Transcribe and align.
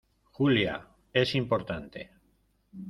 Julia, 0.35 0.81
es 1.13 1.35
importante. 1.35 2.09